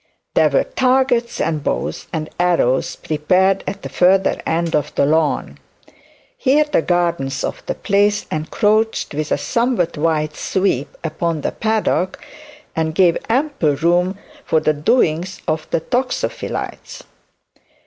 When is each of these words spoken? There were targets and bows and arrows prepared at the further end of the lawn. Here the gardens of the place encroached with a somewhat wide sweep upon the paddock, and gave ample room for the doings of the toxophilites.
There 0.33 0.49
were 0.49 0.63
targets 0.63 1.39
and 1.39 1.63
bows 1.63 2.07
and 2.11 2.27
arrows 2.39 2.95
prepared 2.95 3.63
at 3.67 3.83
the 3.83 3.89
further 3.89 4.41
end 4.47 4.75
of 4.75 4.91
the 4.95 5.05
lawn. 5.05 5.59
Here 6.39 6.63
the 6.63 6.81
gardens 6.81 7.43
of 7.43 7.61
the 7.67 7.75
place 7.75 8.25
encroached 8.31 9.13
with 9.13 9.31
a 9.31 9.37
somewhat 9.37 9.99
wide 9.99 10.35
sweep 10.35 10.97
upon 11.03 11.41
the 11.41 11.51
paddock, 11.51 12.19
and 12.75 12.95
gave 12.95 13.15
ample 13.29 13.75
room 13.75 14.17
for 14.43 14.59
the 14.59 14.73
doings 14.73 15.39
of 15.47 15.67
the 15.69 15.81
toxophilites. 15.81 17.03